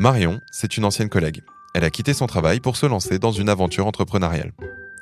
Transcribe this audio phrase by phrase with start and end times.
[0.00, 1.42] Marion, c'est une ancienne collègue.
[1.74, 4.54] Elle a quitté son travail pour se lancer dans une aventure entrepreneuriale.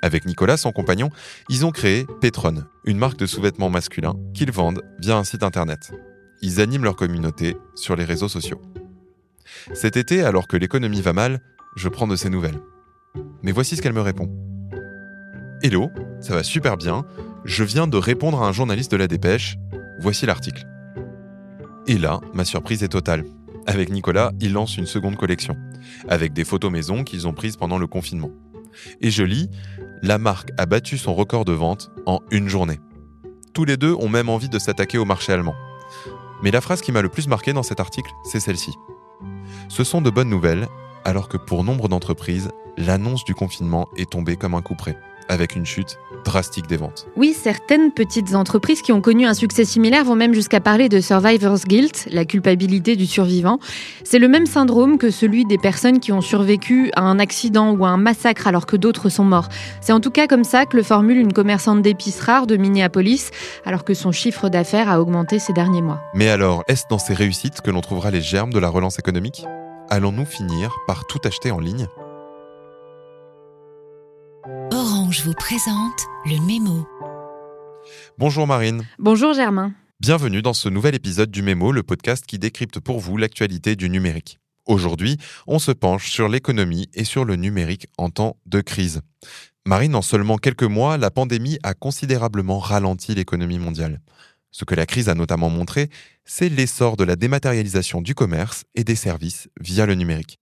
[0.00, 1.10] Avec Nicolas, son compagnon,
[1.50, 5.92] ils ont créé Petron, une marque de sous-vêtements masculins qu'ils vendent via un site internet.
[6.40, 8.62] Ils animent leur communauté sur les réseaux sociaux.
[9.74, 11.42] Cet été, alors que l'économie va mal,
[11.76, 12.62] je prends de ses nouvelles.
[13.42, 14.30] Mais voici ce qu'elle me répond.
[15.62, 15.90] Hello,
[16.22, 17.04] ça va super bien.
[17.44, 19.58] Je viens de répondre à un journaliste de la dépêche.
[20.00, 20.66] Voici l'article.
[21.86, 23.26] Et là, ma surprise est totale.
[23.66, 25.56] Avec Nicolas, ils lancent une seconde collection,
[26.08, 28.30] avec des photos maison qu'ils ont prises pendant le confinement.
[29.00, 29.50] Et je lis,
[30.02, 32.78] la marque a battu son record de vente en une journée.
[33.54, 35.54] Tous les deux ont même envie de s'attaquer au marché allemand.
[36.42, 38.72] Mais la phrase qui m'a le plus marqué dans cet article, c'est celle-ci.
[39.68, 40.68] Ce sont de bonnes nouvelles,
[41.04, 44.96] alors que pour nombre d'entreprises, l'annonce du confinement est tombée comme un coup près
[45.28, 47.06] avec une chute drastique des ventes.
[47.16, 51.00] Oui, certaines petites entreprises qui ont connu un succès similaire vont même jusqu'à parler de
[51.00, 53.58] survivor's guilt, la culpabilité du survivant.
[54.04, 57.84] C'est le même syndrome que celui des personnes qui ont survécu à un accident ou
[57.84, 59.48] à un massacre alors que d'autres sont morts.
[59.80, 63.30] C'est en tout cas comme ça que le formule une commerçante d'épices rares de Minneapolis,
[63.64, 66.02] alors que son chiffre d'affaires a augmenté ces derniers mois.
[66.14, 69.44] Mais alors, est-ce dans ces réussites que l'on trouvera les germes de la relance économique?
[69.88, 71.86] Allons-nous finir par tout acheter en ligne?
[75.10, 76.86] Je vous présente le mémo.
[78.18, 78.84] Bonjour Marine.
[78.98, 79.74] Bonjour Germain.
[80.00, 83.88] Bienvenue dans ce nouvel épisode du mémo, le podcast qui décrypte pour vous l'actualité du
[83.88, 84.38] numérique.
[84.66, 89.02] Aujourd'hui, on se penche sur l'économie et sur le numérique en temps de crise.
[89.64, 94.00] Marine, en seulement quelques mois, la pandémie a considérablement ralenti l'économie mondiale.
[94.50, 95.90] Ce que la crise a notamment montré,
[96.24, 100.38] c'est l'essor de la dématérialisation du commerce et des services via le numérique.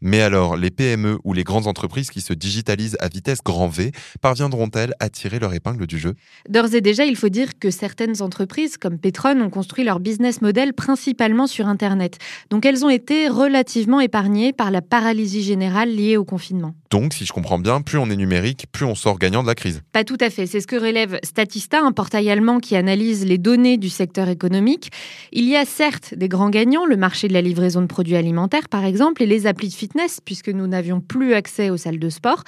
[0.00, 3.92] Mais alors, les PME ou les grandes entreprises qui se digitalisent à vitesse grand V
[4.20, 6.14] parviendront-elles à tirer leur épingle du jeu?
[6.48, 10.42] D'ores et déjà, il faut dire que certaines entreprises, comme Petron, ont construit leur business
[10.42, 12.18] model principalement sur Internet.
[12.50, 16.74] Donc elles ont été relativement épargnées par la paralysie générale liée au confinement.
[16.90, 19.54] Donc, si je comprends bien, plus on est numérique, plus on sort gagnant de la
[19.54, 19.82] crise.
[19.92, 20.46] Pas tout à fait.
[20.46, 24.90] C'est ce que relève Statista, un portail allemand qui analyse les données du secteur économique.
[25.32, 28.68] Il y a certes des grands gagnants, le marché de la livraison de produits alimentaires
[28.68, 32.08] par exemple, et les applis de fitness, puisque nous n'avions plus accès aux salles de
[32.08, 32.44] sport.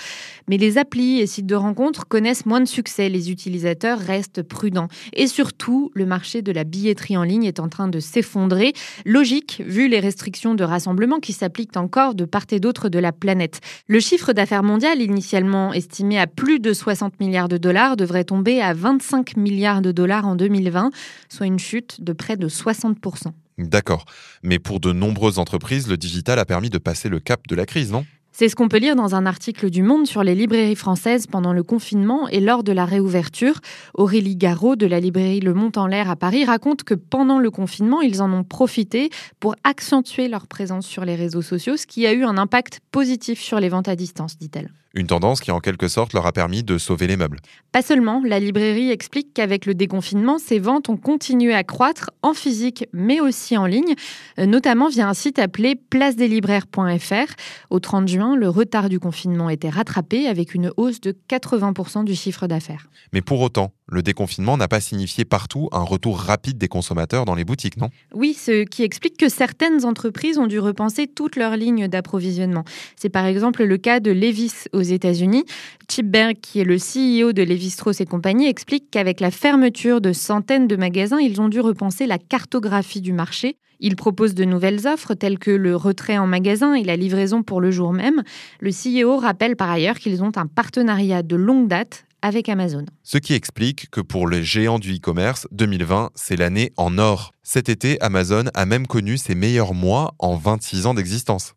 [0.49, 3.09] Mais les applis et sites de rencontres connaissent moins de succès.
[3.09, 4.89] Les utilisateurs restent prudents.
[5.13, 8.73] Et surtout, le marché de la billetterie en ligne est en train de s'effondrer.
[9.05, 13.13] Logique, vu les restrictions de rassemblement qui s'appliquent encore de part et d'autre de la
[13.13, 13.61] planète.
[13.87, 18.61] Le chiffre d'affaires mondial, initialement estimé à plus de 60 milliards de dollars, devrait tomber
[18.61, 20.91] à 25 milliards de dollars en 2020,
[21.29, 23.33] soit une chute de près de 60%.
[23.59, 24.05] D'accord.
[24.43, 27.67] Mais pour de nombreuses entreprises, le digital a permis de passer le cap de la
[27.67, 28.05] crise, non?
[28.41, 31.53] C'est ce qu'on peut lire dans un article du Monde sur les librairies françaises pendant
[31.53, 33.61] le confinement et lors de la réouverture.
[33.93, 37.51] Aurélie Garot de la librairie Le Mont en l'air à Paris raconte que pendant le
[37.51, 42.07] confinement, ils en ont profité pour accentuer leur présence sur les réseaux sociaux, ce qui
[42.07, 44.71] a eu un impact positif sur les ventes à distance, dit-elle.
[44.93, 47.39] Une tendance qui en quelque sorte leur a permis de sauver les meubles.
[47.71, 52.35] Pas seulement, la librairie explique qu'avec le déconfinement, ses ventes ont continué à croître en
[52.35, 53.95] physique mais aussi en ligne,
[54.41, 57.35] euh, notamment via un site appelé placedeslibraires.fr.
[57.71, 62.15] Au 30 juin, le retard du confinement était rattrapé avec une hausse de 80% du
[62.15, 62.89] chiffre d'affaires.
[63.13, 67.35] Mais pour autant, le déconfinement n'a pas signifié partout un retour rapide des consommateurs dans
[67.35, 67.91] les boutiques, non?
[68.15, 72.65] Oui, ce qui explique que certaines entreprises ont dû repenser toutes leurs lignes d'approvisionnement.
[72.97, 75.45] C'est par exemple le cas de Levis aux États-Unis.
[75.91, 80.01] Chip Berg, qui est le CEO de Levi Strauss et compagnie, explique qu'avec la fermeture
[80.01, 83.57] de centaines de magasins, ils ont dû repenser la cartographie du marché.
[83.81, 87.61] Ils proposent de nouvelles offres telles que le retrait en magasin et la livraison pour
[87.61, 88.23] le jour même.
[88.61, 92.85] Le CEO rappelle par ailleurs qu'ils ont un partenariat de longue date avec Amazon.
[93.03, 97.33] Ce qui explique que pour les géants du e-commerce, 2020, c'est l'année en or.
[97.43, 101.55] Cet été, Amazon a même connu ses meilleurs mois en 26 ans d'existence.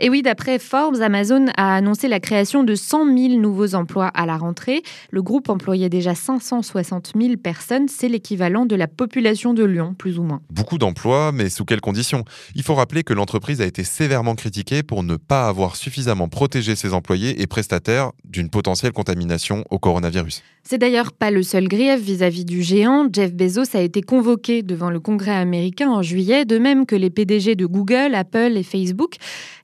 [0.00, 4.26] Et oui, d'après Forbes, Amazon a annoncé la création de 100 000 nouveaux emplois à
[4.26, 4.84] la rentrée.
[5.10, 7.88] Le groupe employait déjà 560 000 personnes.
[7.88, 10.40] C'est l'équivalent de la population de Lyon, plus ou moins.
[10.50, 12.24] Beaucoup d'emplois, mais sous quelles conditions?
[12.54, 16.76] Il faut rappeler que l'entreprise a été sévèrement critiquée pour ne pas avoir suffisamment protégé
[16.76, 20.44] ses employés et prestataires d'une potentielle contamination au coronavirus.
[20.70, 23.08] C'est d'ailleurs pas le seul grief vis-à-vis du géant.
[23.10, 27.08] Jeff Bezos a été convoqué devant le Congrès américain en juillet, de même que les
[27.08, 29.14] PDG de Google, Apple et Facebook.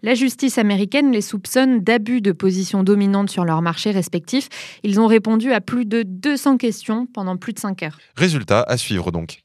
[0.02, 4.48] La justice américaine les soupçonne d'abus de position dominante sur leurs marchés respectifs.
[4.82, 7.98] Ils ont répondu à plus de 200 questions pendant plus de 5 heures.
[8.16, 9.42] Résultat à suivre donc.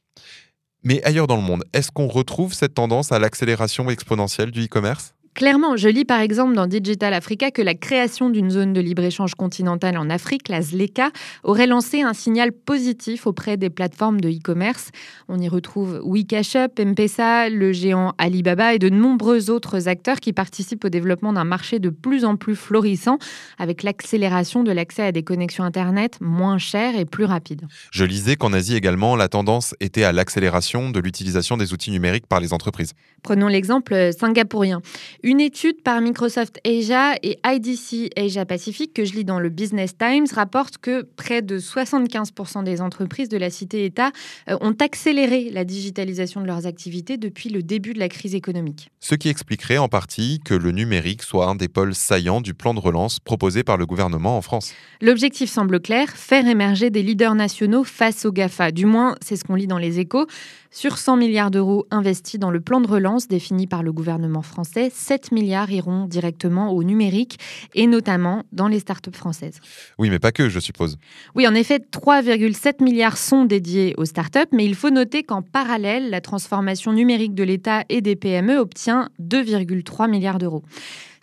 [0.82, 5.12] Mais ailleurs dans le monde, est-ce qu'on retrouve cette tendance à l'accélération exponentielle du e-commerce?
[5.34, 9.34] Clairement, je lis par exemple dans Digital Africa que la création d'une zone de libre-échange
[9.36, 11.10] continentale en Afrique, la ZLECA,
[11.44, 14.90] aurait lancé un signal positif auprès des plateformes de e-commerce.
[15.28, 20.84] On y retrouve WeCashUp, M-Pesa, le géant Alibaba et de nombreux autres acteurs qui participent
[20.84, 23.18] au développement d'un marché de plus en plus florissant
[23.58, 27.66] avec l'accélération de l'accès à des connexions Internet moins chères et plus rapides.
[27.92, 32.26] Je lisais qu'en Asie également, la tendance était à l'accélération de l'utilisation des outils numériques
[32.26, 32.94] par les entreprises.
[33.22, 34.82] Prenons l'exemple singapourien.
[35.22, 39.94] Une étude par Microsoft Asia et IDC Asia Pacific que je lis dans le Business
[39.98, 44.12] Times rapporte que près de 75% des entreprises de la cité-État
[44.48, 48.88] euh, ont accéléré la digitalisation de leurs activités depuis le début de la crise économique.
[48.98, 52.72] Ce qui expliquerait en partie que le numérique soit un des pôles saillants du plan
[52.72, 54.72] de relance proposé par le gouvernement en France.
[55.02, 58.72] L'objectif semble clair, faire émerger des leaders nationaux face aux GAFA.
[58.72, 60.26] Du moins, c'est ce qu'on lit dans les échos.
[60.72, 64.88] Sur 100 milliards d'euros investis dans le plan de relance défini par le gouvernement français,
[65.10, 67.40] 7 milliards iront directement au numérique
[67.74, 69.60] et notamment dans les startups françaises.
[69.98, 70.98] Oui, mais pas que, je suppose.
[71.34, 76.10] Oui, en effet, 3,7 milliards sont dédiés aux startups, mais il faut noter qu'en parallèle,
[76.10, 80.62] la transformation numérique de l'État et des PME obtient 2,3 milliards d'euros.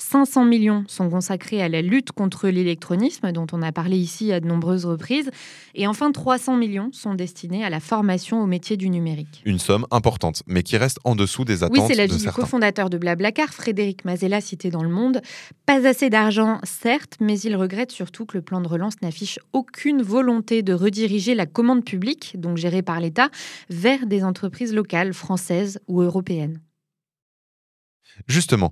[0.07, 4.39] 500 millions sont consacrés à la lutte contre l'électronisme, dont on a parlé ici à
[4.39, 5.30] de nombreuses reprises.
[5.75, 9.42] Et enfin, 300 millions sont destinés à la formation au métier du numérique.
[9.44, 11.77] Une somme importante, mais qui reste en dessous des attentes.
[11.77, 15.21] Oui, c'est l'avis du cofondateur de Blablacar, Frédéric Mazella, cité dans Le Monde.
[15.65, 20.01] Pas assez d'argent, certes, mais il regrette surtout que le plan de relance n'affiche aucune
[20.01, 23.30] volonté de rediriger la commande publique, donc gérée par l'État,
[23.69, 26.62] vers des entreprises locales, françaises ou européennes.
[28.27, 28.71] Justement,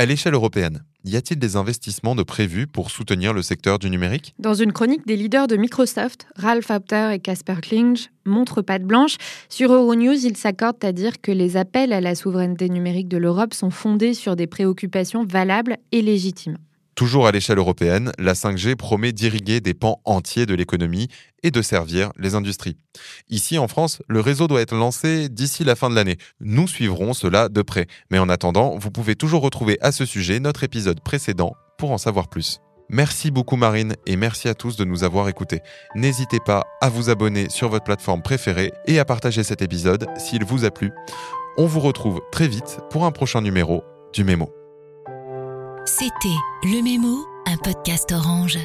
[0.00, 4.34] à l'échelle européenne, y a-t-il des investissements de prévus pour soutenir le secteur du numérique?
[4.38, 9.18] Dans une chronique des leaders de Microsoft, Ralph Apter et Casper Klinge montrent patte blanche.
[9.50, 13.52] Sur Euronews, ils s'accordent à dire que les appels à la souveraineté numérique de l'Europe
[13.52, 16.56] sont fondés sur des préoccupations valables et légitimes.
[16.94, 21.08] Toujours à l'échelle européenne, la 5G promet d'irriguer des pans entiers de l'économie
[21.42, 22.76] et de servir les industries.
[23.28, 26.18] Ici, en France, le réseau doit être lancé d'ici la fin de l'année.
[26.40, 27.86] Nous suivrons cela de près.
[28.10, 31.98] Mais en attendant, vous pouvez toujours retrouver à ce sujet notre épisode précédent pour en
[31.98, 32.60] savoir plus.
[32.92, 35.60] Merci beaucoup Marine et merci à tous de nous avoir écoutés.
[35.94, 40.44] N'hésitez pas à vous abonner sur votre plateforme préférée et à partager cet épisode s'il
[40.44, 40.90] vous a plu.
[41.56, 44.59] On vous retrouve très vite pour un prochain numéro du Mémo.
[45.86, 48.58] C'était Le Mémo, un podcast orange.